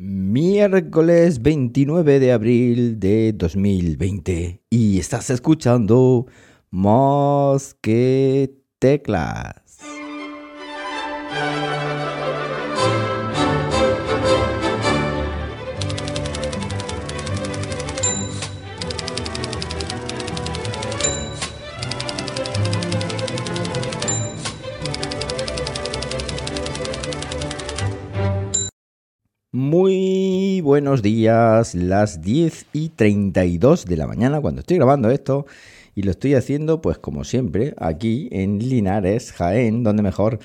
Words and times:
Miércoles 0.00 1.42
29 1.42 2.20
de 2.20 2.30
abril 2.30 3.00
de 3.00 3.32
2020 3.32 4.62
y 4.70 5.00
estás 5.00 5.28
escuchando 5.28 6.26
Más 6.70 7.74
que 7.80 8.54
Teclas. 8.78 9.67
Muy 29.68 30.62
buenos 30.62 31.02
días, 31.02 31.74
las 31.74 32.22
10 32.22 32.68
y 32.72 32.88
32 32.88 33.84
de 33.84 33.98
la 33.98 34.06
mañana 34.06 34.40
cuando 34.40 34.60
estoy 34.60 34.78
grabando 34.78 35.10
esto 35.10 35.44
y 35.94 36.04
lo 36.04 36.12
estoy 36.12 36.32
haciendo 36.32 36.80
pues 36.80 36.96
como 36.96 37.22
siempre 37.22 37.74
aquí 37.76 38.30
en 38.32 38.60
Linares, 38.60 39.30
Jaén, 39.32 39.82
donde 39.84 40.02
mejor, 40.02 40.38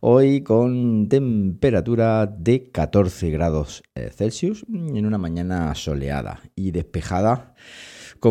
hoy 0.00 0.40
con 0.40 1.08
temperatura 1.08 2.26
de 2.26 2.68
14 2.72 3.30
grados 3.30 3.84
eh, 3.94 4.10
Celsius 4.12 4.66
en 4.68 5.06
una 5.06 5.18
mañana 5.18 5.72
soleada 5.76 6.40
y 6.56 6.72
despejada 6.72 7.54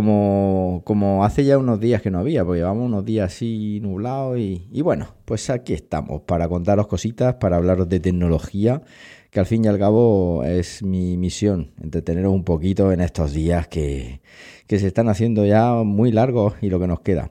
como, 0.02 1.24
hace 1.24 1.46
ya 1.46 1.60
unos 1.60 1.80
días 1.80 2.02
que 2.02 2.10
no 2.10 2.18
había, 2.18 2.44
porque 2.44 2.62
llevamos 2.62 2.88
unos 2.88 3.06
días 3.06 3.32
así 3.32 3.80
nublados 3.80 4.40
y, 4.40 4.82
bueno, 4.82 5.10
pues 5.26 5.52
aquí 5.52 5.74
estamos 5.74 6.22
para 6.22 6.50
contaros 6.50 6.88
cositas, 6.88 7.36
para 7.36 7.58
hablaros 7.58 7.88
de 7.90 8.00
tecnología 8.00 8.82
que 9.30 9.40
al 9.40 9.46
fin 9.46 9.66
y 9.66 9.68
al 9.68 9.80
cabo 9.80 10.44
es 10.44 10.84
mi 10.84 11.18
misión, 11.18 11.72
entreteneros 11.82 12.34
un 12.34 12.44
poquito 12.44 12.92
en 12.92 13.02
estos 13.02 13.34
días 13.34 13.68
que, 13.68 14.22
se 14.68 14.88
están 14.88 15.10
haciendo 15.10 15.46
ya 15.46 15.74
muy 15.84 16.12
largos 16.12 16.56
y 16.62 16.70
lo 16.70 16.80
que 16.80 16.88
nos 16.88 17.02
queda. 17.02 17.30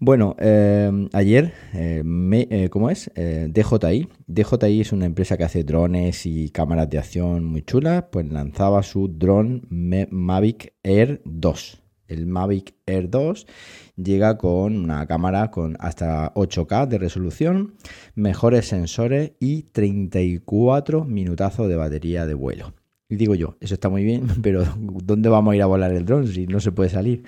Bueno, 0.00 0.34
eh, 0.40 0.90
ayer, 1.12 1.52
eh, 1.74 2.02
eh, 2.50 2.68
¿cómo 2.70 2.90
es? 2.90 3.12
DJI. 3.14 4.08
DJI 4.26 4.80
es 4.80 4.92
una 4.92 5.06
empresa 5.06 5.36
que 5.36 5.44
hace 5.44 5.62
drones 5.62 6.26
y 6.26 6.50
cámaras 6.50 6.90
de 6.90 6.98
acción 6.98 7.44
muy 7.44 7.62
chulas, 7.62 8.06
pues 8.10 8.28
lanzaba 8.28 8.82
su 8.82 9.06
drone 9.06 9.62
Mavic 10.10 10.72
Air 10.82 11.22
2 11.24 11.81
el 12.12 12.26
Mavic 12.26 12.74
Air 12.86 13.10
2 13.10 13.46
llega 13.96 14.38
con 14.38 14.76
una 14.76 15.06
cámara 15.06 15.50
con 15.50 15.76
hasta 15.80 16.32
8K 16.34 16.86
de 16.86 16.98
resolución, 16.98 17.74
mejores 18.14 18.66
sensores 18.66 19.32
y 19.40 19.64
34 19.64 21.04
minutazos 21.04 21.68
de 21.68 21.76
batería 21.76 22.26
de 22.26 22.34
vuelo. 22.34 22.74
Y 23.08 23.16
digo 23.16 23.34
yo, 23.34 23.56
eso 23.60 23.74
está 23.74 23.88
muy 23.88 24.04
bien, 24.04 24.26
pero 24.42 24.64
¿dónde 24.76 25.28
vamos 25.28 25.52
a 25.52 25.56
ir 25.56 25.62
a 25.62 25.66
volar 25.66 25.92
el 25.92 26.04
dron 26.04 26.26
si 26.26 26.46
no 26.46 26.60
se 26.60 26.72
puede 26.72 26.90
salir? 26.90 27.24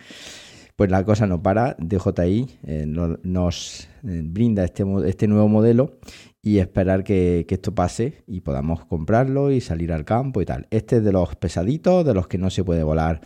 Pues 0.76 0.90
la 0.90 1.04
cosa 1.04 1.28
no 1.28 1.40
para, 1.40 1.76
DJI 1.78 2.58
eh, 2.64 2.84
nos 2.86 3.88
eh, 4.02 4.22
brinda 4.24 4.64
este, 4.64 4.84
este 5.06 5.28
nuevo 5.28 5.46
modelo 5.48 5.98
y 6.42 6.58
esperar 6.58 7.04
que, 7.04 7.46
esto 7.48 7.74
pase 7.74 8.24
y 8.26 8.40
podamos 8.40 8.84
comprarlo 8.84 9.52
y 9.52 9.60
salir 9.60 9.92
al 9.92 10.04
campo 10.04 10.42
y 10.42 10.44
tal. 10.44 10.66
Este 10.70 10.96
es 10.96 11.04
de 11.04 11.12
los 11.12 11.36
pesaditos, 11.36 12.04
de 12.04 12.12
los 12.12 12.26
que 12.26 12.38
no 12.38 12.50
se 12.50 12.64
puede 12.64 12.82
volar 12.82 13.20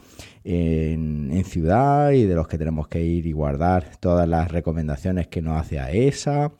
en, 0.44 1.42
ciudad 1.46 2.12
y 2.12 2.24
de 2.24 2.34
los 2.34 2.48
que 2.48 2.58
tenemos 2.58 2.86
que 2.86 3.02
ir 3.02 3.26
y 3.26 3.32
guardar 3.32 3.96
todas 3.98 4.28
las 4.28 4.52
recomendaciones 4.52 5.28
que 5.28 5.40
nos 5.40 5.58
hace 5.58 5.80
AESA 5.80 6.52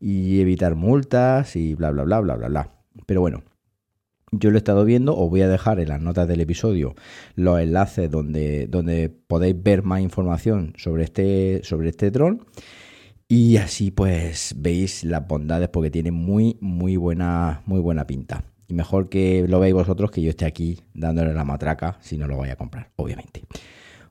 y 0.00 0.40
evitar 0.40 0.74
multas 0.74 1.54
y 1.54 1.74
bla, 1.74 1.92
bla, 1.92 2.02
bla, 2.02 2.20
bla, 2.20 2.36
bla, 2.36 2.48
bla. 2.48 2.70
Pero 3.06 3.20
bueno, 3.20 3.44
yo 4.38 4.50
lo 4.50 4.56
he 4.56 4.58
estado 4.58 4.84
viendo, 4.84 5.16
os 5.16 5.30
voy 5.30 5.42
a 5.42 5.48
dejar 5.48 5.80
en 5.80 5.88
las 5.88 6.00
notas 6.00 6.28
del 6.28 6.40
episodio 6.40 6.94
los 7.34 7.60
enlaces 7.60 8.10
donde, 8.10 8.66
donde 8.66 9.08
podéis 9.08 9.60
ver 9.62 9.82
más 9.82 10.00
información 10.00 10.74
sobre 10.76 11.04
este, 11.04 11.60
sobre 11.64 11.90
este 11.90 12.10
dron. 12.10 12.46
Y 13.26 13.56
así 13.56 13.90
pues 13.90 14.54
veis 14.56 15.02
las 15.02 15.26
bondades 15.26 15.68
porque 15.68 15.90
tiene 15.90 16.10
muy, 16.10 16.56
muy 16.60 16.96
buena, 16.96 17.62
muy 17.66 17.80
buena 17.80 18.06
pinta. 18.06 18.44
Y 18.68 18.74
mejor 18.74 19.08
que 19.08 19.46
lo 19.48 19.60
veáis 19.60 19.74
vosotros 19.74 20.10
que 20.10 20.22
yo 20.22 20.30
esté 20.30 20.44
aquí 20.46 20.80
dándole 20.94 21.34
la 21.34 21.44
matraca 21.44 21.98
si 22.00 22.18
no 22.18 22.26
lo 22.26 22.36
voy 22.36 22.50
a 22.50 22.56
comprar, 22.56 22.90
obviamente. 22.96 23.42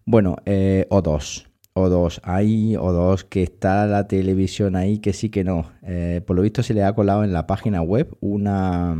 Bueno, 0.05 0.37
eh, 0.45 0.87
O2. 0.89 1.47
O2, 1.75 2.19
hay 2.23 2.73
O2 2.73 3.23
que 3.23 3.41
está 3.41 3.87
la 3.87 4.07
televisión 4.07 4.75
ahí 4.75 4.99
que 4.99 5.13
sí 5.13 5.29
que 5.29 5.43
no. 5.43 5.71
Eh, 5.81 6.21
por 6.25 6.35
lo 6.35 6.43
visto 6.43 6.61
se 6.61 6.73
le 6.73 6.83
ha 6.83 6.93
colado 6.93 7.23
en 7.23 7.33
la 7.33 7.47
página 7.47 7.81
web 7.81 8.15
una, 8.19 8.95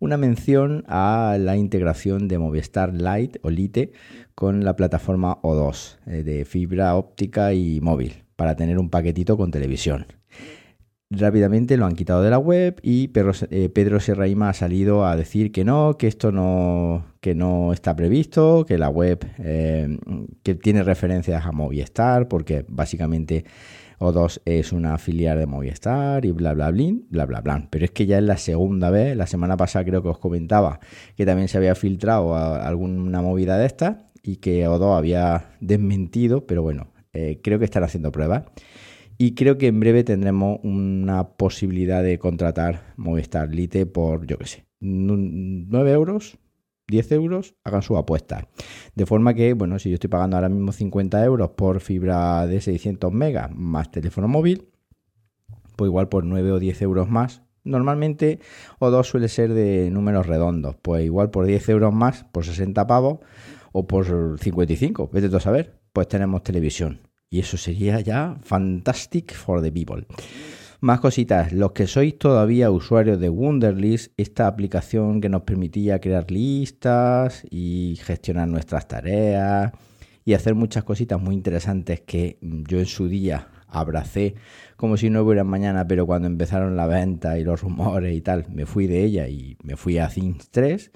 una 0.00 0.16
mención 0.16 0.84
a 0.86 1.36
la 1.40 1.56
integración 1.56 2.28
de 2.28 2.38
Movistar 2.38 2.94
Lite 2.94 3.40
o 3.42 3.50
Lite 3.50 3.92
con 4.34 4.64
la 4.64 4.76
plataforma 4.76 5.40
O2 5.42 5.98
eh, 6.06 6.22
de 6.22 6.44
fibra 6.44 6.94
óptica 6.94 7.52
y 7.52 7.80
móvil 7.80 8.24
para 8.36 8.54
tener 8.54 8.78
un 8.78 8.90
paquetito 8.90 9.36
con 9.36 9.50
televisión. 9.50 10.06
Rápidamente 11.10 11.78
lo 11.78 11.86
han 11.86 11.94
quitado 11.94 12.22
de 12.22 12.28
la 12.28 12.38
web 12.38 12.78
y 12.82 13.08
Pedro, 13.08 13.32
eh, 13.50 13.70
Pedro 13.70 13.98
Serraima 13.98 14.50
ha 14.50 14.52
salido 14.52 15.06
a 15.06 15.16
decir 15.16 15.52
que 15.52 15.64
no, 15.64 15.96
que 15.98 16.06
esto 16.06 16.32
no, 16.32 17.06
que 17.20 17.34
no 17.34 17.72
está 17.72 17.96
previsto, 17.96 18.66
que 18.66 18.76
la 18.76 18.90
web 18.90 19.26
eh, 19.38 19.98
que 20.42 20.54
tiene 20.54 20.82
referencias 20.82 21.46
a 21.46 21.52
Movistar, 21.52 22.28
porque 22.28 22.66
básicamente 22.68 23.46
O2 23.98 24.40
es 24.44 24.72
una 24.72 24.98
filial 24.98 25.38
de 25.38 25.46
Movistar 25.46 26.24
y 26.24 26.30
bla 26.30 26.54
bla 26.54 26.70
bla, 26.70 26.92
bla 27.10 27.26
bla 27.26 27.40
bla. 27.40 27.68
Pero 27.70 27.84
es 27.84 27.90
que 27.90 28.06
ya 28.06 28.18
es 28.18 28.24
la 28.24 28.36
segunda 28.36 28.90
vez, 28.90 29.16
la 29.16 29.26
semana 29.26 29.56
pasada 29.56 29.84
creo 29.84 30.02
que 30.02 30.08
os 30.08 30.18
comentaba 30.18 30.80
que 31.16 31.26
también 31.26 31.48
se 31.48 31.58
había 31.58 31.74
filtrado 31.74 32.34
alguna 32.34 33.22
movida 33.22 33.58
de 33.58 33.66
estas 33.66 33.96
y 34.22 34.36
que 34.36 34.66
O2 34.66 34.96
había 34.96 35.56
desmentido, 35.60 36.46
pero 36.46 36.62
bueno, 36.62 36.92
eh, 37.12 37.40
creo 37.42 37.58
que 37.58 37.64
están 37.64 37.84
haciendo 37.84 38.12
pruebas. 38.12 38.44
Y 39.20 39.34
creo 39.34 39.58
que 39.58 39.66
en 39.66 39.80
breve 39.80 40.04
tendremos 40.04 40.60
una 40.62 41.30
posibilidad 41.36 42.04
de 42.04 42.18
contratar 42.18 42.94
Movistar 42.96 43.52
Lite 43.52 43.84
por, 43.84 44.26
yo 44.26 44.38
qué 44.38 44.46
sé, 44.46 44.64
9 44.80 45.90
euros, 45.90 46.38
10 46.88 47.12
euros, 47.12 47.54
hagan 47.64 47.82
su 47.82 47.96
apuesta. 47.96 48.48
De 48.94 49.06
forma 49.06 49.34
que, 49.34 49.52
bueno, 49.52 49.78
si 49.78 49.90
yo 49.90 49.94
estoy 49.94 50.08
pagando 50.08 50.36
ahora 50.36 50.48
mismo 50.48 50.72
50 50.72 51.24
euros 51.24 51.50
por 51.50 51.80
fibra 51.80 52.46
de 52.46 52.60
600 52.60 53.12
megas 53.12 53.50
más 53.54 53.90
teléfono 53.90 54.26
móvil, 54.26 54.68
pues 55.76 55.88
igual 55.88 56.08
por 56.08 56.24
9 56.24 56.52
o 56.52 56.58
10 56.58 56.82
euros 56.82 57.08
más. 57.08 57.42
Normalmente 57.64 58.40
O2 58.80 59.04
suele 59.04 59.28
ser 59.28 59.52
de 59.52 59.90
números 59.90 60.26
redondos, 60.26 60.76
pues 60.80 61.04
igual 61.04 61.30
por 61.30 61.44
10 61.44 61.68
euros 61.68 61.92
más, 61.92 62.24
por 62.24 62.44
60 62.44 62.86
pavos 62.86 63.18
o 63.72 63.86
por 63.86 64.38
55, 64.40 65.10
vete 65.12 65.28
tú 65.28 65.36
a 65.36 65.40
saber, 65.40 65.78
pues 65.92 66.08
tenemos 66.08 66.42
televisión. 66.42 67.00
Y 67.30 67.40
eso 67.40 67.58
sería 67.58 68.00
ya 68.00 68.38
fantastic 68.42 69.34
for 69.34 69.60
the 69.60 69.70
people. 69.70 70.06
Más 70.80 71.00
cositas, 71.00 71.52
los 71.52 71.72
que 71.72 71.88
sois 71.88 72.16
todavía 72.16 72.70
usuarios 72.70 73.18
de 73.18 73.28
Wunderlist, 73.28 74.12
esta 74.16 74.46
aplicación 74.46 75.20
que 75.20 75.28
nos 75.28 75.42
permitía 75.42 76.00
crear 76.00 76.30
listas 76.30 77.42
y 77.50 77.98
gestionar 78.00 78.46
nuestras 78.46 78.86
tareas 78.86 79.72
y 80.24 80.34
hacer 80.34 80.54
muchas 80.54 80.84
cositas 80.84 81.20
muy 81.20 81.34
interesantes 81.34 82.02
que 82.02 82.38
yo 82.40 82.78
en 82.78 82.86
su 82.86 83.08
día 83.08 83.48
abracé 83.66 84.36
como 84.76 84.96
si 84.96 85.10
no 85.10 85.22
hubiera 85.22 85.42
mañana, 85.42 85.88
pero 85.88 86.06
cuando 86.06 86.28
empezaron 86.28 86.76
la 86.76 86.86
venta 86.86 87.40
y 87.40 87.42
los 87.42 87.60
rumores 87.60 88.16
y 88.16 88.20
tal, 88.20 88.46
me 88.48 88.64
fui 88.64 88.86
de 88.86 89.02
ella 89.02 89.26
y 89.26 89.56
me 89.64 89.74
fui 89.74 89.98
a 89.98 90.06
Things 90.06 90.48
3, 90.50 90.92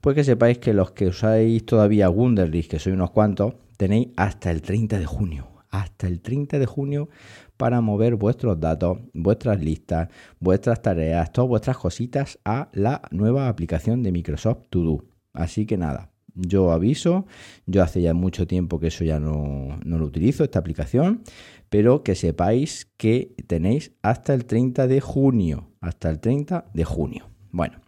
pues 0.00 0.14
que 0.16 0.24
sepáis 0.24 0.56
que 0.56 0.72
los 0.72 0.92
que 0.92 1.08
usáis 1.08 1.66
todavía 1.66 2.08
Wunderlist, 2.08 2.70
que 2.70 2.78
soy 2.78 2.94
unos 2.94 3.10
cuantos, 3.10 3.52
tenéis 3.76 4.08
hasta 4.16 4.50
el 4.50 4.62
30 4.62 4.98
de 4.98 5.04
junio 5.04 5.56
hasta 5.70 6.06
el 6.06 6.20
30 6.20 6.58
de 6.58 6.66
junio 6.66 7.08
para 7.56 7.80
mover 7.80 8.16
vuestros 8.16 8.58
datos, 8.60 8.98
vuestras 9.14 9.60
listas, 9.60 10.08
vuestras 10.40 10.82
tareas, 10.82 11.32
todas 11.32 11.48
vuestras 11.48 11.76
cositas 11.78 12.38
a 12.44 12.68
la 12.72 13.02
nueva 13.10 13.48
aplicación 13.48 14.02
de 14.02 14.12
Microsoft 14.12 14.68
To 14.70 14.80
Do. 14.80 15.04
Así 15.32 15.66
que 15.66 15.76
nada, 15.76 16.10
yo 16.34 16.70
aviso, 16.70 17.26
yo 17.66 17.82
hace 17.82 18.02
ya 18.02 18.14
mucho 18.14 18.46
tiempo 18.46 18.78
que 18.78 18.88
eso 18.88 19.04
ya 19.04 19.18
no, 19.18 19.78
no, 19.84 19.98
lo 19.98 20.04
utilizo, 20.04 20.44
esta 20.44 20.58
aplicación, 20.58 21.22
pero 21.68 22.02
que 22.02 22.14
sepáis 22.14 22.86
que 22.96 23.34
tenéis 23.46 23.92
hasta 24.02 24.34
el 24.34 24.44
30 24.44 24.86
de 24.86 25.00
junio, 25.00 25.70
hasta 25.80 26.10
el 26.10 26.20
30 26.20 26.66
de 26.72 26.84
junio. 26.84 27.28
Bueno, 27.50 27.80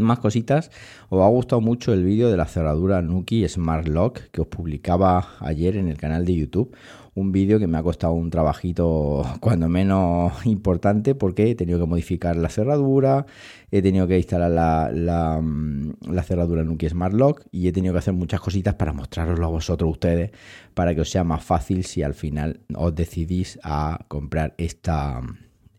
más 0.00 0.18
cositas, 0.18 0.70
os 1.08 1.22
ha 1.22 1.28
gustado 1.28 1.60
mucho 1.60 1.92
el 1.92 2.04
vídeo 2.04 2.30
de 2.30 2.36
la 2.36 2.46
cerradura 2.46 3.02
Nuki 3.02 3.48
Smart 3.48 3.88
Lock 3.88 4.20
que 4.30 4.40
os 4.40 4.46
publicaba 4.46 5.28
ayer 5.40 5.76
en 5.76 5.88
el 5.88 5.96
canal 5.96 6.24
de 6.24 6.34
YouTube. 6.34 6.74
Un 7.14 7.32
vídeo 7.32 7.58
que 7.58 7.66
me 7.66 7.76
ha 7.76 7.82
costado 7.82 8.12
un 8.12 8.30
trabajito 8.30 9.24
cuando 9.40 9.68
menos 9.68 10.46
importante 10.46 11.14
porque 11.14 11.50
he 11.50 11.54
tenido 11.54 11.78
que 11.78 11.86
modificar 11.86 12.36
la 12.36 12.48
cerradura, 12.48 13.26
he 13.70 13.82
tenido 13.82 14.06
que 14.06 14.16
instalar 14.16 14.50
la, 14.50 14.90
la, 14.92 15.40
mm, 15.40 15.94
cerradura 16.24 16.64
Nuki 16.64 16.88
Smart 16.88 17.14
Lock 17.14 17.42
y 17.50 17.68
he 17.68 17.72
tenido 17.72 17.94
que 17.94 17.98
hacer 17.98 18.14
muchas 18.14 18.40
cositas 18.40 18.74
para 18.74 18.92
mostraroslo 18.92 19.46
a 19.46 19.50
vosotros 19.50 19.90
ustedes 19.90 20.30
para 20.74 20.94
que 20.94 21.00
os 21.00 21.10
sea 21.10 21.24
más 21.24 21.44
fácil 21.44 21.84
si 21.84 22.02
al 22.02 22.14
final 22.14 22.60
os 22.74 22.94
decidís 22.94 23.58
a 23.62 24.04
comprar 24.08 24.54
esta 24.58 25.20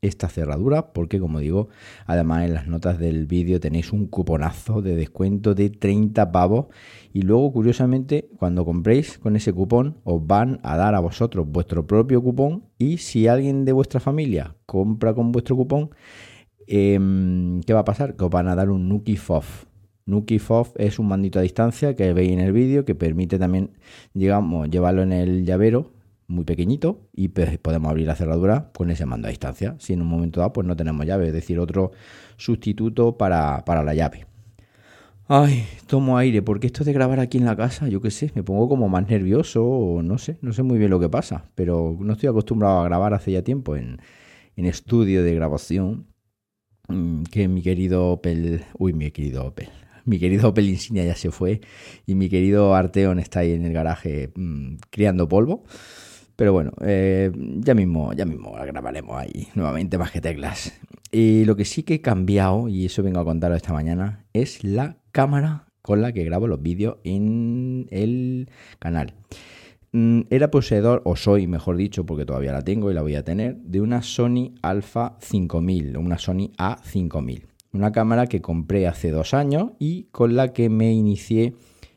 esta 0.02 0.30
cerradura 0.30 0.94
porque 0.94 1.20
como 1.20 1.40
digo, 1.40 1.70
además 2.06 2.46
en 2.46 2.56
las 2.56 2.68
notas 2.68 2.98
del 2.98 3.28
vídeo 3.28 3.60
tenéis 3.60 3.94
un 3.94 4.08
cuponazo 4.08 4.82
de 4.82 4.96
descuento 4.96 5.54
de 5.54 5.70
30 5.70 6.32
pavos 6.32 6.68
y 7.14 7.22
luego 7.22 7.54
curiosamente 7.54 8.28
cuando 8.38 8.66
compréis 8.66 9.20
con 9.20 9.36
ese 9.36 9.54
cupón 9.54 9.98
os 10.04 10.26
van 10.26 10.60
a 10.64 10.76
dar 10.76 10.96
a 10.96 11.00
vosotros 11.00 11.48
vuestro 11.48 11.86
propio 11.86 12.22
cupón 12.22 12.64
y 12.80 12.98
si 12.98 13.28
alguien 13.28 13.64
de 13.64 13.74
vuestra 13.74 14.00
familia 14.00 14.56
compra 14.66 15.14
con 15.14 15.32
vuestro 15.32 15.56
cupón, 15.56 15.92
em, 16.68 17.62
¿qué 17.62 17.74
va 17.74 17.82
a 17.82 17.86
pasar? 17.86 18.16
Que 18.16 18.26
os 18.26 18.32
van 18.32 18.48
a 18.48 18.56
dar 18.56 18.70
un 18.70 18.90
Nuki 18.90 19.18
FOF. 19.18 19.66
Nuki 20.06 20.40
FOF 20.40 20.74
es 20.78 20.98
un 21.00 21.08
mandito 21.08 21.40
a 21.40 21.44
distancia 21.44 21.96
que 21.96 22.14
veis 22.14 22.32
en 22.32 22.40
el 22.40 22.54
vídeo 22.54 22.86
que 22.86 22.96
permite 22.96 23.38
también, 23.38 23.72
digamos, 24.14 24.70
llevarlo 24.70 25.04
en 25.04 25.14
el 25.14 25.46
llavero 25.46 25.92
muy 26.32 26.46
pequeñito 26.46 27.10
y 27.14 27.28
podemos 27.28 27.90
abrir 27.90 28.08
la 28.08 28.16
cerradura 28.16 28.72
con 28.74 28.90
ese 28.90 29.06
mando 29.06 29.28
a 29.28 29.32
distancia. 29.32 29.76
Si 29.80 29.94
en 29.94 30.02
un 30.02 30.08
momento 30.08 30.40
dado 30.40 30.54
pues 30.54 30.66
no 30.66 30.76
tenemos 30.76 31.06
llave, 31.06 31.28
es 31.28 31.34
decir, 31.34 31.60
otro 31.60 31.92
sustituto 32.38 33.18
para, 33.18 33.64
la 33.68 33.94
llave. 33.94 34.26
Ay, 35.28 35.66
tomo 35.88 36.18
aire, 36.18 36.42
porque 36.42 36.68
esto 36.68 36.84
de 36.84 36.94
grabar 36.94 37.20
aquí 37.20 37.38
en 37.38 37.46
la 37.46 37.56
casa, 37.56 37.88
yo 37.88 38.02
qué 38.02 38.12
sé, 38.12 38.32
me 38.36 38.44
pongo 38.44 38.68
como 38.68 38.90
más 38.90 39.08
nervioso 39.08 39.66
o 39.66 40.02
no 40.02 40.18
sé, 40.18 40.38
no 40.42 40.52
sé 40.52 40.64
muy 40.64 40.78
bien 40.78 40.90
lo 40.90 41.00
que 41.00 41.08
pasa, 41.10 41.46
pero 41.56 41.96
no 42.00 42.14
estoy 42.14 42.30
acostumbrado 42.30 42.80
a 42.80 42.84
grabar 42.86 43.14
hace 43.14 43.32
ya 43.32 43.42
tiempo 43.42 43.76
en, 43.78 44.00
en 44.58 44.66
estudio 44.66 45.24
de 45.24 45.34
grabación 45.34 46.08
mm, 46.90 47.24
que 47.24 47.48
mi 47.48 47.62
querido 47.62 48.10
Opel, 48.10 48.66
uy, 48.78 48.92
mi 48.92 49.12
querido 49.12 49.46
Opel, 49.46 49.70
mi 50.06 50.20
querido 50.20 50.50
Opel 50.50 50.68
Insignia 50.68 51.06
ya 51.06 51.16
se 51.16 51.32
fue 51.32 51.62
y 52.06 52.16
mi 52.16 52.28
querido 52.28 52.76
Arteon 52.76 53.20
está 53.20 53.40
ahí 53.42 53.54
en 53.54 53.66
el 53.66 53.74
garaje 53.74 54.32
mm, 54.36 54.78
criando 54.90 55.30
polvo. 55.30 55.64
Pero 56.42 56.54
bueno, 56.54 56.72
eh, 56.82 57.32
ya 57.60 57.76
mismo, 57.76 58.14
ya 58.14 58.26
mismo 58.26 58.54
grabaremos 58.54 59.16
ahí 59.16 59.50
nuevamente 59.54 60.00
más 60.00 60.10
que 60.10 60.22
teclas. 60.22 60.74
Y 61.12 61.46
lo 61.46 61.56
que 61.56 61.66
sí 61.66 61.84
que 61.84 61.94
he 61.94 62.02
cambiado, 62.02 62.68
y 62.68 62.88
eso 62.88 63.04
vengo 63.04 63.20
a 63.20 63.26
contaros 63.26 63.58
esta 63.58 63.74
mañana, 63.74 64.26
es 64.34 64.64
la 64.64 64.98
cámara 65.12 65.68
con 65.84 66.02
la 66.02 66.14
que 66.14 66.24
grabo 66.24 66.48
los 66.48 66.60
vídeos 66.60 66.98
en 67.04 67.86
el 67.92 68.50
canal. 68.80 69.14
Mm, 69.92 70.22
era 70.32 70.50
poseedor, 70.50 71.04
o 71.06 71.16
soy 71.16 71.46
mejor 71.46 71.78
dicho, 71.78 72.08
porque 72.08 72.26
todavía 72.26 72.54
la 72.54 72.64
tengo 72.64 72.90
y 72.90 72.96
la 72.96 73.04
voy 73.04 73.14
a 73.14 73.24
tener, 73.24 73.58
de 73.58 73.80
una 73.80 74.02
Sony 74.02 74.56
Alpha 74.64 75.18
5000, 75.20 75.96
una 75.96 76.18
Sony 76.18 76.50
A5000. 76.58 77.44
Una 77.72 77.92
cámara 77.92 78.26
que 78.26 78.42
compré 78.42 78.88
hace 78.88 79.12
dos 79.12 79.36
años 79.36 79.74
y 79.78 80.06
con 80.06 80.36
la 80.36 80.54
que 80.54 80.70
me 80.70 80.92
inicié 80.92 81.54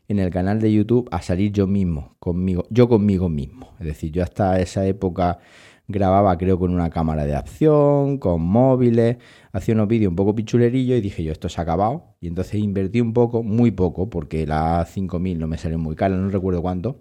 en 0.09 0.19
el 0.19 0.31
canal 0.31 0.61
de 0.61 0.73
YouTube 0.73 1.09
a 1.11 1.23
salir 1.23 1.53
yo 1.53 1.67
mismo, 1.67 2.17
conmigo, 2.19 2.67
yo 2.71 2.89
conmigo 2.89 3.29
mismo. 3.29 3.75
Es 3.81 3.87
decir, 3.87 4.13
yo 4.13 4.23
hasta 4.23 4.61
esa 4.61 4.87
época 4.87 5.39
grababa 5.87 6.37
creo 6.39 6.59
con 6.59 6.73
una 6.73 6.91
cámara 6.91 7.25
de 7.27 7.35
acción, 7.35 8.19
con 8.19 8.43
móviles, 8.43 9.19
hacía 9.53 9.75
unos 9.75 9.89
vídeos 9.89 10.11
un 10.11 10.17
poco 10.17 10.35
pichulerillo 10.35 10.97
y 10.97 11.01
dije 11.01 11.23
yo 11.23 11.33
esto 11.33 11.49
se 11.49 11.61
ha 11.61 11.65
acabado 11.65 12.17
y 12.21 12.27
entonces 12.27 12.55
invertí 12.55 13.01
un 13.01 13.13
poco, 13.13 13.43
muy 13.43 13.71
poco, 13.71 14.09
porque 14.09 14.47
la 14.47 14.87
5000 14.87 15.39
no 15.39 15.47
me 15.47 15.59
salió 15.59 15.79
muy 15.79 15.95
cara, 15.95 16.17
no 16.17 16.31
recuerdo 16.31 16.63
cuánto, 16.63 17.01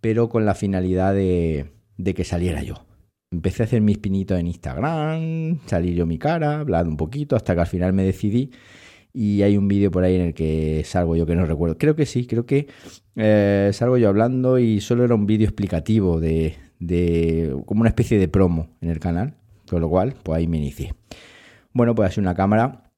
pero 0.00 0.28
con 0.28 0.44
la 0.44 0.54
finalidad 0.54 1.14
de, 1.14 1.72
de 1.96 2.14
que 2.14 2.24
saliera 2.24 2.62
yo. 2.62 2.86
Empecé 3.30 3.62
a 3.62 3.66
hacer 3.66 3.80
mis 3.80 3.98
pinitos 3.98 4.38
en 4.38 4.46
Instagram, 4.46 5.60
salir 5.66 5.94
yo 5.94 6.06
mi 6.06 6.18
cara, 6.18 6.60
hablar 6.60 6.86
un 6.86 6.98
poquito, 6.98 7.34
hasta 7.34 7.54
que 7.54 7.60
al 7.62 7.66
final 7.66 7.92
me 7.92 8.04
decidí 8.04 8.50
y 9.12 9.42
hay 9.42 9.56
un 9.56 9.68
vídeo 9.68 9.90
por 9.90 10.04
ahí 10.04 10.14
en 10.16 10.22
el 10.22 10.34
que 10.34 10.82
salgo 10.84 11.16
yo 11.16 11.26
que 11.26 11.34
no 11.34 11.44
recuerdo. 11.44 11.76
Creo 11.78 11.96
que 11.96 12.06
sí, 12.06 12.26
creo 12.26 12.46
que 12.46 12.68
eh, 13.16 13.70
salgo 13.72 13.98
yo 13.98 14.08
hablando 14.08 14.58
y 14.58 14.80
solo 14.80 15.04
era 15.04 15.14
un 15.14 15.26
vídeo 15.26 15.46
explicativo 15.46 16.20
de, 16.20 16.56
de, 16.78 17.54
como 17.66 17.82
una 17.82 17.90
especie 17.90 18.18
de 18.18 18.28
promo 18.28 18.68
en 18.80 18.90
el 18.90 18.98
canal, 18.98 19.34
con 19.68 19.80
lo 19.80 19.88
cual 19.88 20.14
pues 20.22 20.38
ahí 20.38 20.46
me 20.46 20.58
inicié. 20.58 20.94
Bueno, 21.72 21.94
pues 21.94 22.08
ha 22.08 22.12
sido 22.12 22.22
una 22.22 22.34
cámara 22.34 22.90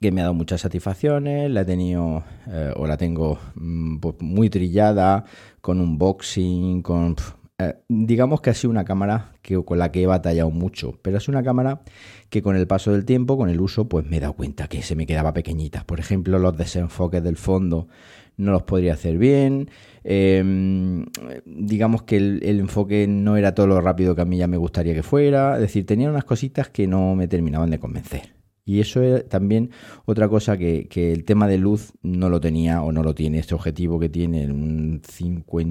que 0.00 0.12
me 0.12 0.20
ha 0.20 0.24
dado 0.24 0.34
muchas 0.34 0.60
satisfacciones, 0.60 1.50
la 1.50 1.62
he 1.62 1.64
tenido 1.64 2.22
eh, 2.48 2.72
o 2.76 2.86
la 2.86 2.96
tengo 2.96 3.38
mm, 3.54 3.98
pues, 3.98 4.16
muy 4.20 4.50
trillada, 4.50 5.24
con 5.60 5.80
unboxing, 5.80 6.82
con 6.82 7.16
eh, 7.58 7.74
digamos 7.88 8.42
que 8.42 8.50
ha 8.50 8.54
sido 8.54 8.70
una 8.70 8.84
cámara 8.84 9.32
que, 9.40 9.62
con 9.64 9.78
la 9.78 9.90
que 9.90 10.02
he 10.02 10.06
batallado 10.06 10.50
mucho, 10.50 10.98
pero 11.00 11.16
es 11.16 11.28
una 11.28 11.42
cámara 11.42 11.80
que 12.28 12.42
con 12.42 12.54
el 12.54 12.66
paso 12.66 12.92
del 12.92 13.06
tiempo, 13.06 13.38
con 13.38 13.48
el 13.48 13.60
uso, 13.60 13.88
pues 13.88 14.04
me 14.04 14.18
he 14.18 14.20
dado 14.20 14.34
cuenta 14.34 14.68
que 14.68 14.82
se 14.82 14.94
me 14.94 15.06
quedaba 15.06 15.32
pequeñita. 15.32 15.84
Por 15.84 15.98
ejemplo, 15.98 16.38
los 16.38 16.56
desenfoques 16.56 17.22
del 17.22 17.36
fondo 17.36 17.88
no 18.36 18.52
los 18.52 18.64
podría 18.64 18.92
hacer 18.92 19.16
bien. 19.16 19.70
Em, 20.04 21.06
digamos 21.46 22.02
que 22.02 22.18
el, 22.18 22.60
enfoque 22.60 23.06
no 23.08 23.38
era 23.38 23.54
todo 23.54 23.66
lo 23.66 23.80
rápido 23.80 24.14
que 24.14 24.22
a 24.22 24.26
mí 24.26 24.36
ya 24.36 24.48
me 24.48 24.58
gustaría 24.58 24.94
que 24.94 25.02
fuera. 25.02 25.54
Es 25.54 25.60
decir, 25.62 25.86
tenía 25.86 26.10
unas 26.10 26.24
cositas 26.24 26.68
que 26.68 26.86
no 26.86 27.14
me 27.14 27.28
terminaban 27.28 27.70
de 27.70 27.78
convencer. 27.78 28.34
Y 28.66 28.80
eso 28.80 29.00
es 29.02 29.28
también 29.28 29.70
otra 30.04 30.28
cosa 30.28 30.58
que, 30.58 30.88
que, 30.88 31.12
el 31.12 31.24
tema 31.24 31.46
de 31.46 31.56
luz 31.56 31.92
no 32.02 32.28
lo 32.28 32.40
tenía 32.40 32.82
o 32.82 32.92
no 32.92 33.02
lo 33.02 33.14
tiene. 33.14 33.38
Este 33.38 33.54
objetivo 33.54 33.98
que 33.98 34.08
tiene 34.08 34.46
un 34.50 35.00
55 35.08 35.62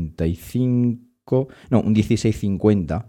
no, 1.69 1.81
un 1.81 1.94
1650, 1.94 3.07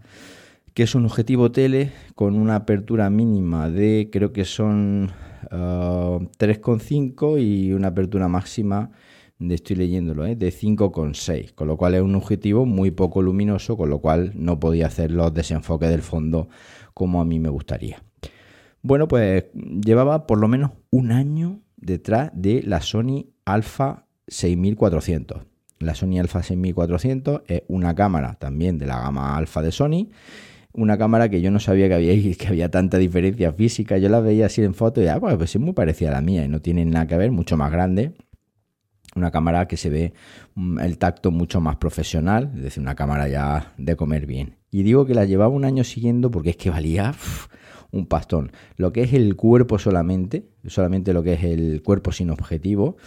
que 0.73 0.83
es 0.83 0.95
un 0.95 1.05
objetivo 1.05 1.51
tele 1.51 1.91
con 2.15 2.35
una 2.35 2.55
apertura 2.55 3.09
mínima 3.09 3.69
de, 3.69 4.09
creo 4.11 4.33
que 4.33 4.45
son 4.45 5.11
3,5 5.49 7.35
ah, 7.35 7.39
y 7.39 7.71
una 7.73 7.89
apertura 7.89 8.27
máxima, 8.27 8.91
de, 9.39 9.55
estoy 9.55 9.75
leyéndolo, 9.75 10.25
¿eh? 10.25 10.35
de 10.35 10.49
5,6, 10.49 11.53
con 11.53 11.67
lo 11.67 11.77
cual 11.77 11.93
es 11.95 12.01
un 12.01 12.15
objetivo 12.15 12.65
muy 12.65 12.91
poco 12.91 13.21
luminoso, 13.21 13.77
con 13.77 13.89
lo 13.89 13.99
cual 13.99 14.31
no 14.35 14.59
podía 14.59 14.87
hacer 14.87 15.11
los 15.11 15.33
desenfoques 15.33 15.89
del 15.89 16.01
fondo 16.01 16.49
como 16.93 17.21
a 17.21 17.25
mí 17.25 17.39
me 17.39 17.49
gustaría. 17.49 18.03
Bueno, 18.81 19.07
pues 19.07 19.45
llevaba 19.53 20.25
por 20.25 20.39
lo 20.39 20.47
menos 20.47 20.71
un 20.89 21.11
año 21.11 21.59
detrás 21.75 22.31
de 22.33 22.63
la 22.63 22.81
Sony 22.81 23.27
Alpha 23.45 24.07
6400 24.27 25.56
la 25.79 25.95
Sony 25.95 26.19
Alpha 26.19 26.41
6400 26.43 27.41
es 27.47 27.63
una 27.67 27.93
cámara 27.95 28.35
también 28.39 28.77
de 28.77 28.87
la 28.87 28.99
gama 28.99 29.37
Alpha 29.37 29.61
de 29.61 29.71
Sony. 29.71 30.09
Una 30.73 30.97
cámara 30.97 31.29
que 31.29 31.41
yo 31.41 31.51
no 31.51 31.59
sabía 31.59 31.87
que 31.87 31.95
había, 31.95 32.13
que 32.37 32.47
había 32.47 32.69
tanta 32.69 32.97
diferencia 32.97 33.53
física. 33.53 33.97
Yo 33.97 34.09
la 34.09 34.19
veía 34.19 34.47
así 34.47 34.61
en 34.63 34.73
foto 34.73 35.01
y 35.01 35.07
ah, 35.07 35.19
pues, 35.19 35.35
pues 35.35 35.55
es 35.55 35.61
muy 35.61 35.73
parecida 35.73 36.09
a 36.09 36.13
la 36.13 36.21
mía 36.21 36.45
y 36.45 36.47
no 36.47 36.61
tiene 36.61 36.85
nada 36.85 37.07
que 37.07 37.17
ver, 37.17 37.31
mucho 37.31 37.57
más 37.57 37.71
grande. 37.71 38.13
Una 39.15 39.31
cámara 39.31 39.67
que 39.67 39.77
se 39.77 39.89
ve 39.89 40.13
mm, 40.55 40.79
el 40.79 40.97
tacto 40.97 41.31
mucho 41.31 41.61
más 41.61 41.77
profesional, 41.77 42.51
es 42.55 42.63
decir, 42.63 42.81
una 42.81 42.95
cámara 42.95 43.27
ya 43.27 43.73
de 43.77 43.95
comer 43.95 44.25
bien. 44.25 44.57
Y 44.69 44.83
digo 44.83 45.05
que 45.05 45.15
la 45.15 45.25
llevaba 45.25 45.49
un 45.49 45.65
año 45.65 45.83
siguiendo 45.83 46.29
porque 46.29 46.51
es 46.51 46.57
que 46.57 46.69
valía 46.69 47.13
un 47.91 48.05
pastón. 48.05 48.51
Lo 48.75 48.93
que 48.93 49.03
es 49.03 49.13
el 49.13 49.35
cuerpo 49.35 49.79
solamente, 49.79 50.49
solamente 50.65 51.13
lo 51.13 51.23
que 51.23 51.33
es 51.33 51.43
el 51.43 51.81
cuerpo 51.83 52.11
sin 52.11 52.29
objetivo, 52.29 52.97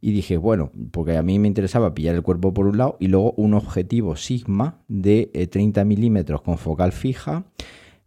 Y 0.00 0.12
dije, 0.12 0.36
bueno, 0.36 0.70
porque 0.90 1.16
a 1.16 1.22
mí 1.22 1.38
me 1.38 1.48
interesaba 1.48 1.94
pillar 1.94 2.14
el 2.14 2.22
cuerpo 2.22 2.54
por 2.54 2.66
un 2.66 2.78
lado 2.78 2.96
y 2.98 3.08
luego 3.08 3.34
un 3.36 3.52
objetivo 3.54 4.16
Sigma 4.16 4.78
de 4.88 5.48
30 5.50 5.80
eh, 5.80 5.84
milímetros 5.84 6.42
con 6.42 6.58
focal 6.58 6.92
fija, 6.92 7.44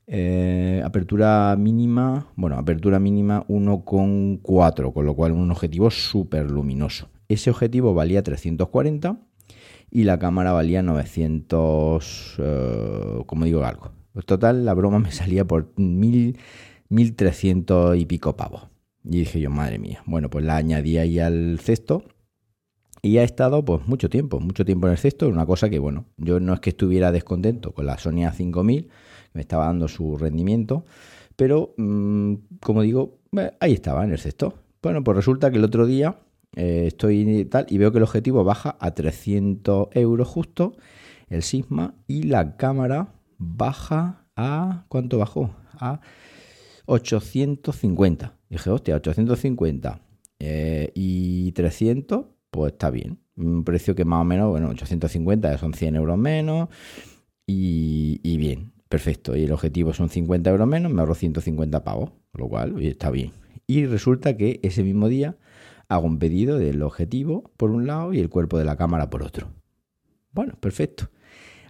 eh, 0.08 0.82
apertura 0.84 1.56
mínima, 1.58 2.28
bueno, 2.36 2.58
apertura 2.58 3.00
mínima 3.00 3.46
1,4, 3.48 4.94
con 4.94 5.06
lo 5.06 5.16
cual 5.16 5.32
un 5.32 5.50
objetivo 5.52 5.90
súper 5.90 6.52
luminoso. 6.52 7.08
Ese 7.28 7.50
objetivo 7.50 7.94
valía 7.94 8.24
340 8.24 9.18
y 9.92 10.04
la 10.04 10.20
cámara 10.20 10.52
valía 10.52 10.84
900, 10.84 12.36
eh, 12.40 13.24
como 13.26 13.46
digo, 13.46 13.64
algo. 13.64 13.92
Pues 14.14 14.26
total, 14.26 14.66
la 14.66 14.74
broma 14.74 15.00
me 15.00 15.12
salía 15.12 15.46
por 15.46 15.72
1300 15.78 17.98
y 17.98 18.06
pico 18.06 18.36
pavos. 18.36 18.68
Y 19.04 19.20
dije 19.20 19.40
yo, 19.40 19.50
madre 19.50 19.80
mía, 19.80 20.04
bueno, 20.06 20.30
pues 20.30 20.44
la 20.46 20.58
añadí 20.58 20.98
ahí 20.98 21.20
al 21.20 21.60
cesto 21.60 22.04
y 23.02 23.18
ha 23.20 23.24
estado 23.24 23.64
pues 23.64 23.88
mucho 23.88 24.10
tiempo, 24.10 24.40
mucho 24.40 24.66
tiempo 24.66 24.88
en 24.88 24.94
el 24.94 24.98
cesto, 24.98 25.30
una 25.30 25.46
cosa 25.46 25.70
que 25.70 25.78
bueno, 25.78 26.06
yo 26.18 26.40
no 26.40 26.56
es 26.56 26.60
que 26.60 26.72
estuviera 26.72 27.12
descontento 27.12 27.72
con 27.72 27.86
la 27.86 28.00
Sony 28.00 28.26
A5000, 28.26 28.88
me 29.34 29.42
estaba 29.42 29.68
dando 29.68 29.88
su 29.88 30.18
rendimiento, 30.18 30.86
pero 31.36 31.76
mm, 31.78 32.34
como 32.60 32.82
digo, 32.82 33.20
ahí 33.60 33.74
estaba 33.74 34.04
en 34.06 34.12
el 34.12 34.18
cesto. 34.18 34.56
Bueno, 34.82 35.04
pues 35.04 35.18
resulta 35.18 35.52
que 35.52 35.58
el 35.58 35.64
otro 35.64 35.86
día 35.86 36.18
eh, 36.56 36.86
estoy 36.88 37.46
tal 37.46 37.66
y 37.70 37.78
veo 37.78 37.92
que 37.92 37.98
el 37.98 38.04
objetivo 38.04 38.44
baja 38.44 38.78
a 38.80 38.92
300 38.92 39.90
euros 39.92 40.28
justo, 40.28 40.78
el 41.30 41.44
Sigma, 41.44 41.96
y 42.08 42.24
la 42.24 42.56
cámara 42.58 43.14
baja 43.38 44.26
a... 44.36 44.86
¿Cuánto 44.88 45.18
bajó? 45.18 45.56
A 45.74 46.02
850. 46.86 48.38
Dije, 48.50 48.70
hostia, 48.70 48.96
850 48.96 50.02
eh, 50.40 50.92
y 50.94 51.52
300, 51.54 52.26
pues 52.52 52.74
está 52.74 52.90
bien. 52.90 53.20
Un 53.36 53.64
precio 53.64 53.96
que 53.96 54.06
más 54.06 54.22
o 54.22 54.24
menos, 54.24 54.50
bueno, 54.50 54.70
850 54.70 55.58
son 55.58 55.74
100 55.74 55.96
euros 55.96 56.18
menos 56.18 56.70
y, 57.48 58.38
bien, 58.38 58.72
perfecto. 58.88 59.36
Y 59.36 59.44
el 59.44 59.52
objetivo 59.52 59.94
son 59.94 60.10
50 60.10 60.50
euros 60.50 60.68
menos, 60.68 60.92
me 60.92 61.02
ahorro 61.02 61.16
150 61.16 61.84
pavos, 61.84 62.12
lo 62.34 62.48
cual 62.48 62.82
está 62.82 63.12
bien. 63.12 63.32
Y 63.68 63.86
resulta 63.86 64.38
que 64.38 64.60
ese 64.64 64.84
mismo 64.84 65.10
día 65.10 65.38
hago 65.88 66.06
un 66.06 66.20
pedido 66.20 66.58
del 66.58 66.82
objetivo 66.82 67.52
por 67.58 67.72
un 67.72 67.88
lado 67.88 68.14
y 68.14 68.20
el 68.20 68.30
cuerpo 68.30 68.58
de 68.58 68.66
la 68.66 68.76
cámara 68.76 69.10
por 69.10 69.24
otro. 69.24 69.50
Bueno, 70.32 70.56
perfecto. 70.60 71.10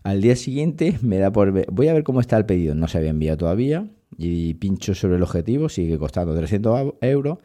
Al 0.04 0.22
día 0.22 0.36
siguiente 0.36 0.98
me 1.02 1.18
da 1.18 1.32
por 1.32 1.52
ver, 1.52 1.68
voy 1.72 1.88
a 1.88 1.94
ver 1.94 2.04
cómo 2.04 2.22
está 2.22 2.38
el 2.38 2.46
pedido, 2.46 2.76
no 2.76 2.88
se 2.88 2.98
había 2.98 3.10
enviado 3.10 3.38
todavía 3.38 3.90
y 4.18 4.54
pincho 4.56 4.94
sobre 4.94 5.16
el 5.16 5.24
objetivo, 5.24 5.68
sigue 5.68 5.98
costando 5.98 6.36
300 6.36 6.96
euros, 7.02 7.40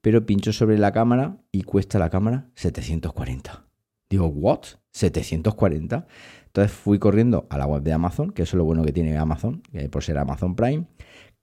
pero 0.00 0.26
pincho 0.26 0.52
sobre 0.52 0.78
la 0.78 0.92
cámara 0.92 1.38
y 1.50 1.62
cuesta 1.62 1.98
la 1.98 2.10
cámara 2.10 2.48
740. 2.54 3.64
Digo, 4.10 4.26
¿what? 4.26 4.60
740. 4.90 6.06
Entonces 6.46 6.72
fui 6.72 6.98
corriendo 6.98 7.46
a 7.48 7.56
la 7.56 7.66
web 7.66 7.82
de 7.82 7.94
Amazon, 7.94 8.30
que 8.30 8.42
eso 8.42 8.56
es 8.56 8.58
lo 8.58 8.64
bueno 8.64 8.84
que 8.84 8.92
tiene 8.92 9.16
Amazon, 9.16 9.62
por 9.90 10.02
ser 10.02 10.18
Amazon 10.18 10.54
Prime. 10.54 10.84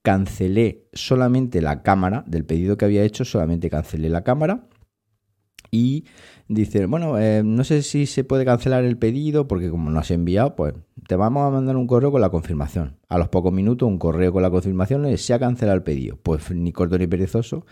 Cancelé 0.01 0.87
solamente 0.93 1.61
la 1.61 1.83
cámara 1.83 2.23
del 2.27 2.45
pedido 2.45 2.77
que 2.77 2.85
había 2.85 3.03
hecho, 3.03 3.25
solamente 3.25 3.69
cancelé 3.69 4.09
la 4.09 4.23
cámara. 4.23 4.67
Y 5.71 6.05
dice, 6.47 6.85
bueno, 6.87 7.19
eh, 7.19 7.43
no 7.43 7.63
sé 7.63 7.83
si 7.83 8.05
se 8.05 8.23
puede 8.23 8.43
cancelar 8.43 8.83
el 8.83 8.97
pedido 8.97 9.47
porque 9.47 9.69
como 9.69 9.91
no 9.91 9.99
has 9.99 10.09
enviado, 10.09 10.55
pues 10.55 10.73
te 11.07 11.15
vamos 11.15 11.45
a 11.45 11.51
mandar 11.51 11.75
un 11.75 11.85
correo 11.85 12.11
con 12.11 12.21
la 12.21 12.29
confirmación. 12.29 12.97
A 13.07 13.17
los 13.17 13.29
pocos 13.29 13.53
minutos 13.53 13.87
un 13.87 13.99
correo 13.99 14.33
con 14.33 14.41
la 14.41 14.49
confirmación 14.49 15.07
y 15.07 15.17
se 15.17 15.33
ha 15.33 15.39
cancelado 15.39 15.75
el 15.75 15.83
pedido. 15.83 16.17
Pues 16.21 16.49
ni 16.51 16.71
corto 16.71 16.97
ni 16.97 17.07
perezoso 17.07 17.65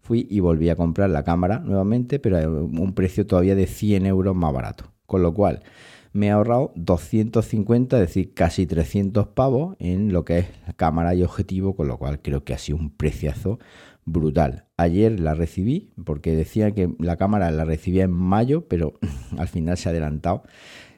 fui 0.00 0.26
y 0.30 0.40
volví 0.40 0.68
a 0.70 0.76
comprar 0.76 1.10
la 1.10 1.24
cámara 1.24 1.58
nuevamente, 1.58 2.18
pero 2.18 2.38
a 2.38 2.48
un 2.48 2.94
precio 2.94 3.26
todavía 3.26 3.54
de 3.54 3.66
100 3.66 4.06
euros 4.06 4.34
más 4.34 4.52
barato. 4.52 4.92
Con 5.06 5.22
lo 5.22 5.34
cual 5.34 5.62
me 6.12 6.26
he 6.26 6.30
ahorrado 6.30 6.72
250, 6.76 7.96
es 7.96 8.00
decir, 8.00 8.34
casi 8.34 8.66
300 8.66 9.28
pavos 9.28 9.76
en 9.78 10.12
lo 10.12 10.24
que 10.24 10.38
es 10.38 10.46
cámara 10.76 11.14
y 11.14 11.22
objetivo, 11.22 11.74
con 11.74 11.88
lo 11.88 11.98
cual 11.98 12.20
creo 12.20 12.44
que 12.44 12.54
ha 12.54 12.58
sido 12.58 12.78
un 12.78 12.90
preciazo 12.90 13.58
brutal. 14.04 14.64
Ayer 14.76 15.20
la 15.20 15.34
recibí 15.34 15.92
porque 16.04 16.34
decía 16.34 16.72
que 16.72 16.94
la 16.98 17.16
cámara 17.16 17.50
la 17.50 17.64
recibía 17.64 18.04
en 18.04 18.12
mayo, 18.12 18.66
pero 18.68 18.94
al 19.38 19.48
final 19.48 19.76
se 19.76 19.88
ha 19.88 19.92
adelantado. 19.92 20.42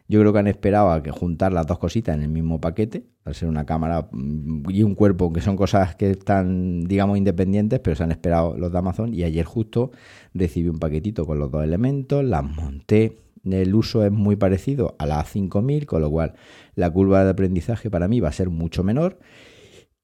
Yo 0.09 0.21
creo 0.21 0.33
que 0.33 0.41
han 0.41 0.47
esperado 0.49 0.91
a 0.91 1.03
que 1.03 1.11
juntar 1.11 1.53
las 1.53 1.67
dos 1.67 1.79
cositas 1.79 2.15
en 2.15 2.23
el 2.23 2.29
mismo 2.29 2.61
paquete, 2.61 3.07
al 3.25 3.35
ser 3.35 3.49
una 3.49 3.65
cámara 3.65 4.09
mm, 4.13 4.69
y 4.69 4.83
un 4.83 4.95
cuerpo, 4.95 5.33
que 5.33 5.41
son 5.41 5.57
cosas 5.57 5.95
que 5.97 6.11
están, 6.11 6.85
digamos, 6.85 7.17
independientes, 7.17 7.81
pero 7.81 7.97
se 7.97 8.03
han 8.03 8.11
esperado 8.11 8.57
los 8.59 8.73
de 8.73 8.79
Amazon. 8.79 9.15
Y 9.15 9.23
ayer 9.23 9.45
justo 9.45 9.91
recibí 10.35 10.69
un 10.69 10.79
paquetito 10.79 11.25
con 11.25 11.39
los 11.39 11.51
dos 11.51 11.65
elementos, 11.65 12.25
las 12.25 12.45
monté. 12.45 13.17
El 13.45 13.75
uso 13.75 14.05
es 14.05 14.13
muy 14.13 14.37
parecido 14.37 14.95
a 14.99 15.07
la 15.07 15.25
A5000, 15.25 15.87
con 15.87 16.01
lo 16.01 16.11
cual 16.11 16.35
la 16.75 16.91
curva 16.91 17.25
de 17.25 17.31
aprendizaje 17.31 17.91
para 17.91 18.09
mí 18.09 18.21
va 18.21 18.29
a 18.29 18.33
ser 18.33 18.51
mucho 18.51 18.85
menor. 18.85 19.19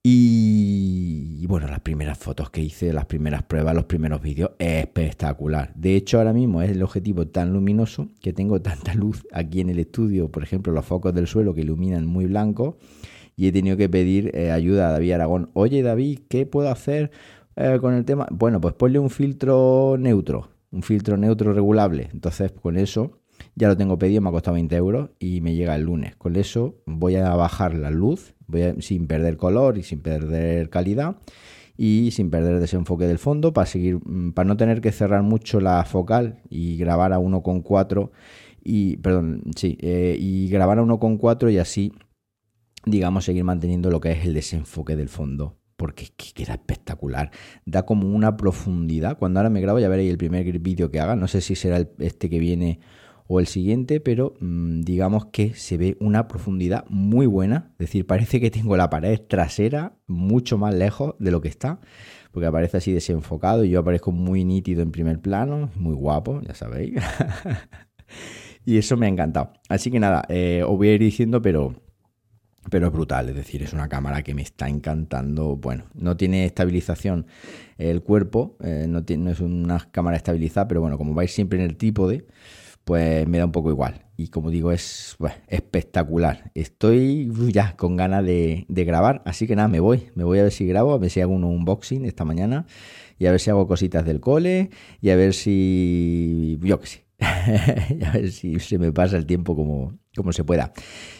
Y, 0.02 1.44
bueno, 1.48 1.66
las 1.66 1.80
primeras 1.80 2.18
fotos 2.18 2.50
que 2.50 2.62
hice, 2.62 2.92
las 2.92 3.06
primeras 3.06 3.42
pruebas, 3.42 3.74
los 3.74 3.84
primeros 3.84 4.22
vídeos, 4.22 4.52
es 4.58 4.84
espectacular. 4.84 5.72
De 5.74 5.96
hecho, 5.96 6.18
ahora 6.18 6.32
mismo 6.32 6.62
es 6.62 6.70
el 6.70 6.82
objetivo 6.82 7.26
tan 7.26 7.52
luminoso 7.52 8.08
que 8.22 8.32
tengo 8.32 8.60
tanta 8.62 8.94
luz 8.94 9.26
aquí 9.32 9.60
en 9.60 9.70
el 9.70 9.78
estudio, 9.78 10.30
por 10.30 10.42
ejemplo, 10.42 10.72
los 10.72 10.86
focos 10.86 11.14
del 11.14 11.26
suelo 11.26 11.54
que 11.54 11.62
iluminan 11.62 12.06
muy 12.06 12.26
blanco. 12.26 12.78
Y 13.36 13.48
he 13.48 13.52
tenido 13.52 13.76
que 13.76 13.88
pedir 13.88 14.34
eh, 14.34 14.50
ayuda 14.50 14.88
a 14.88 14.92
David 14.92 15.12
Aragón. 15.12 15.50
Oye, 15.52 15.82
David, 15.82 16.20
¿qué 16.28 16.44
puedo 16.46 16.70
hacer 16.70 17.12
eh, 17.56 17.78
con 17.80 17.94
el 17.94 18.04
tema? 18.04 18.26
Bueno, 18.30 18.60
pues 18.60 18.74
ponle 18.74 18.98
un 18.98 19.10
filtro 19.10 19.96
neutro, 19.98 20.48
un 20.72 20.82
filtro 20.82 21.16
neutro 21.16 21.52
regulable. 21.52 22.08
Entonces, 22.12 22.50
con 22.50 22.76
eso 22.76 23.20
ya 23.58 23.68
lo 23.68 23.76
tengo 23.76 23.98
pedido, 23.98 24.20
me 24.20 24.28
ha 24.28 24.32
costado 24.32 24.54
20 24.54 24.76
euros 24.76 25.10
y 25.18 25.40
me 25.40 25.54
llega 25.54 25.74
el 25.74 25.82
lunes. 25.82 26.14
Con 26.16 26.36
eso 26.36 26.76
voy 26.86 27.16
a 27.16 27.34
bajar 27.34 27.74
la 27.74 27.90
luz 27.90 28.34
sin 28.78 29.06
perder 29.06 29.36
color 29.36 29.78
y 29.78 29.82
sin 29.82 30.00
perder 30.00 30.70
calidad 30.70 31.16
y 31.76 32.12
sin 32.12 32.30
perder 32.30 32.60
desenfoque 32.60 33.06
del 33.06 33.18
fondo 33.18 33.52
para 33.52 33.66
seguir 33.66 33.98
mm, 34.04 34.32
para 34.32 34.46
no 34.46 34.56
tener 34.56 34.80
que 34.80 34.92
cerrar 34.92 35.22
mucho 35.22 35.60
la 35.60 35.84
focal 35.84 36.40
y 36.48 36.76
grabar 36.76 37.12
a 37.12 37.18
1.4 37.18 38.10
y 38.64 38.96
perdón 38.98 39.42
sí 39.54 39.76
eh, 39.80 40.16
y 40.18 40.48
grabar 40.48 40.78
a 40.78 40.82
1.4 40.82 41.52
y 41.52 41.58
así 41.58 41.92
digamos 42.86 43.24
seguir 43.24 43.44
manteniendo 43.44 43.90
lo 43.90 44.00
que 44.00 44.12
es 44.12 44.24
el 44.24 44.34
desenfoque 44.34 44.96
del 44.96 45.08
fondo. 45.08 45.56
Porque 45.76 46.08
queda 46.34 46.54
espectacular. 46.54 47.30
Da 47.64 47.86
como 47.86 48.08
una 48.08 48.36
profundidad. 48.36 49.16
Cuando 49.16 49.38
ahora 49.38 49.48
me 49.48 49.60
grabo 49.60 49.78
ya 49.78 49.88
veréis 49.88 50.10
el 50.10 50.18
primer 50.18 50.58
vídeo 50.58 50.90
que 50.90 50.98
haga. 50.98 51.14
No 51.14 51.28
sé 51.28 51.40
si 51.40 51.54
será 51.54 51.88
este 51.98 52.28
que 52.28 52.40
viene 52.40 52.80
o 53.28 53.40
el 53.40 53.46
siguiente, 53.46 54.00
pero 54.00 54.34
mm, 54.40 54.80
digamos 54.80 55.26
que 55.26 55.54
se 55.54 55.76
ve 55.76 55.96
una 56.00 56.26
profundidad 56.26 56.84
muy 56.88 57.26
buena. 57.26 57.70
Es 57.72 57.86
decir, 57.86 58.06
parece 58.06 58.40
que 58.40 58.50
tengo 58.50 58.76
la 58.76 58.90
pared 58.90 59.20
trasera 59.20 59.92
mucho 60.06 60.56
más 60.58 60.74
lejos 60.74 61.14
de 61.18 61.30
lo 61.30 61.42
que 61.42 61.48
está, 61.48 61.78
porque 62.32 62.46
aparece 62.46 62.78
así 62.78 62.90
desenfocado 62.90 63.64
y 63.64 63.70
yo 63.70 63.80
aparezco 63.80 64.12
muy 64.12 64.44
nítido 64.44 64.82
en 64.82 64.90
primer 64.90 65.20
plano, 65.20 65.70
muy 65.76 65.94
guapo, 65.94 66.40
ya 66.40 66.54
sabéis. 66.54 66.94
y 68.64 68.78
eso 68.78 68.96
me 68.96 69.06
ha 69.06 69.10
encantado. 69.10 69.52
Así 69.68 69.90
que 69.90 70.00
nada, 70.00 70.24
eh, 70.30 70.62
os 70.66 70.76
voy 70.78 70.88
a 70.88 70.94
ir 70.94 71.00
diciendo, 71.00 71.42
pero 71.42 71.74
pero 72.70 72.88
es 72.88 72.92
brutal, 72.92 73.30
es 73.30 73.34
decir, 73.34 73.62
es 73.62 73.72
una 73.72 73.88
cámara 73.88 74.22
que 74.22 74.34
me 74.34 74.42
está 74.42 74.68
encantando. 74.68 75.56
Bueno, 75.56 75.84
no 75.94 76.16
tiene 76.16 76.44
estabilización 76.44 77.26
el 77.78 78.02
cuerpo, 78.02 78.56
eh, 78.62 78.86
no, 78.88 79.04
tiene, 79.04 79.24
no, 79.24 79.30
es 79.30 79.40
una 79.40 79.78
cámara 79.90 80.16
estabilizada, 80.16 80.68
pero 80.68 80.80
bueno, 80.80 80.98
como 80.98 81.14
vais 81.14 81.30
siempre 81.30 81.58
en 81.58 81.64
el 81.64 81.76
trípode, 81.76 82.26
pues 82.88 83.28
me 83.28 83.36
da 83.36 83.44
un 83.44 83.52
poco 83.52 83.68
igual. 83.68 84.06
Y 84.16 84.28
como 84.28 84.50
digo, 84.50 84.72
es 84.72 85.14
espectacular. 85.48 86.50
Estoy 86.54 87.30
ya 87.52 87.76
con 87.76 87.96
ganas 87.96 88.24
de, 88.24 88.64
grabar, 88.66 89.20
así 89.26 89.46
que 89.46 89.54
nada, 89.54 89.68
me 89.68 89.78
voy. 89.78 90.08
Me 90.14 90.24
voy 90.24 90.38
a 90.38 90.44
ver 90.44 90.52
si 90.52 90.66
grabo, 90.66 90.94
a 90.94 90.98
ver 90.98 91.10
si 91.10 91.20
hago 91.20 91.34
un 91.34 91.44
unboxing 91.44 92.06
esta 92.06 92.24
mañana 92.24 92.64
y 93.18 93.26
a 93.26 93.30
ver 93.30 93.40
si 93.40 93.50
hago 93.50 93.66
cositas 93.66 94.06
del 94.06 94.20
cole 94.20 94.70
y 95.02 95.10
a 95.10 95.16
ver 95.16 95.34
si, 95.34 96.58
yo 96.62 96.80
qué 96.80 96.86
sé, 96.86 97.04
a 98.06 98.12
ver 98.12 98.32
si 98.32 98.58
se 98.58 98.78
me 98.78 98.90
pasa 98.90 99.18
el 99.18 99.26
tiempo 99.26 99.54
como, 99.54 99.98
como 100.18 100.32
se 100.32 100.44
pueda. 100.44 100.72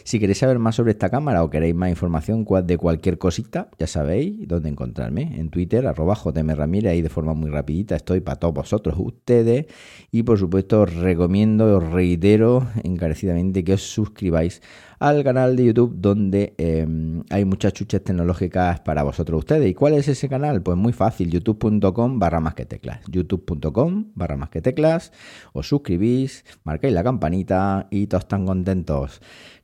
Si 0.05 0.19
queréis 0.21 0.39
saber 0.39 0.59
más 0.59 0.75
sobre 0.75 0.93
esta 0.93 1.09
cámara 1.09 1.43
o 1.43 1.49
queréis 1.49 1.75
más 1.75 1.89
información 1.89 2.45
de 2.65 2.77
cualquier 2.77 3.17
cosita, 3.17 3.69
ya 3.79 3.87
sabéis 3.87 4.47
dónde 4.47 4.69
encontrarme. 4.69 5.39
En 5.39 5.49
Twitter, 5.49 5.87
arroba 5.87 6.15
JM 6.15 6.51
Ramírez, 6.55 6.93
ahí 6.93 7.03
de 7.03 7.09
forma 7.09 7.35
muy 7.35 7.51
rapidita 7.51 7.97
estoy 7.97 8.21
para 8.21 8.37
todos 8.37 8.55
vosotros, 8.55 8.95
ustedes. 8.99 9.67
Y 10.11 10.23
por 10.23 10.39
supuesto 10.39 10.83
os 10.83 10.95
recomiendo, 10.95 11.79
os 11.79 11.91
reitero 11.91 12.67
encarecidamente 12.83 13.65
que 13.65 13.75
os 13.75 13.83
suscribáis 13.83 14.61
al 14.99 15.23
canal 15.23 15.57
de 15.57 15.67
YouTube 15.67 15.95
donde 15.97 16.55
em, 16.59 17.23
hay 17.31 17.45
muchas 17.45 17.73
chuches 17.73 18.03
tecnológicas 18.03 18.81
para 18.81 19.03
vosotros 19.03 19.41
ustedes. 19.41 19.71
¿Y 19.71 19.75
cuál 19.75 19.95
es 19.95 20.09
ese 20.09 20.29
canal? 20.29 20.63
Pues 20.63 20.77
muy 20.77 20.93
fácil, 20.93 21.31
youtube.com 21.31 22.19
barra 22.19 22.41
más 22.41 22.55
que 22.55 22.67
teclas. 22.67 23.01
youtube.com 23.09 24.07
barra 24.15 24.37
más 24.37 24.51
que 24.51 24.61
teclas. 24.61 25.13
Os 25.53 25.69
suscribís, 25.69 26.45
marcáis 26.65 26.95
la 26.95 27.05
campanita 27.05 27.87
y 27.91 28.07
todos 28.07 28.25
están 28.25 28.47
contentos. 28.47 28.88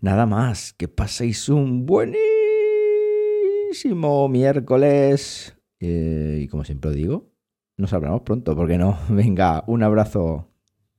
Nada 0.01 0.27
más, 0.27 0.73
que 0.75 0.87
paséis 0.89 1.49
un 1.49 1.87
buenísimo 1.87 2.19
miércoles. 4.29 5.57
Eh, 5.81 6.41
y 6.43 6.49
como 6.49 6.65
siempre 6.65 6.91
digo, 6.93 7.31
nos 7.77 7.93
hablamos 7.93 8.23
pronto, 8.23 8.55
porque 8.55 8.79
no? 8.79 8.99
Venga, 9.09 9.65
un 9.67 9.83
abrazo. 9.83 10.54